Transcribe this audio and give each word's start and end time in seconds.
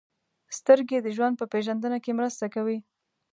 •سترګې 0.57 0.97
د 1.01 1.07
ژوند 1.15 1.33
په 1.37 1.45
پېژندنه 1.51 1.97
کې 2.03 2.11
مرسته 2.19 2.45
کوي. 2.55 2.77